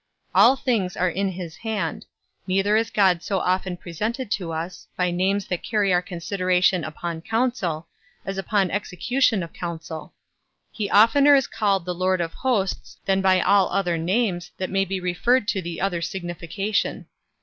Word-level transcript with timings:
All 0.33 0.55
things 0.55 0.97
are 0.97 1.11
in 1.11 1.29
his 1.29 1.57
hand; 1.57 2.07
neither 2.47 2.75
is 2.75 2.89
God 2.89 3.21
so 3.21 3.37
often 3.39 3.77
presented 3.77 4.31
to 4.31 4.51
us, 4.51 4.87
by 4.97 5.11
names 5.11 5.45
that 5.45 5.61
carry 5.61 5.93
our 5.93 6.01
consideration 6.01 6.83
upon 6.83 7.21
counsel, 7.21 7.87
as 8.25 8.39
upon 8.39 8.71
execution 8.71 9.43
of 9.43 9.53
counsel; 9.53 10.15
he 10.71 10.89
oftener 10.89 11.35
is 11.35 11.45
called 11.45 11.85
the 11.85 11.93
Lord 11.93 12.19
of 12.19 12.33
Hosts 12.33 12.97
than 13.05 13.21
by 13.21 13.41
all 13.41 13.69
other 13.69 13.95
names, 13.95 14.49
that 14.57 14.71
may 14.71 14.85
be 14.85 14.99
referred 14.99 15.47
to 15.49 15.61
the 15.61 15.79
other 15.79 16.01
signification. 16.01 17.05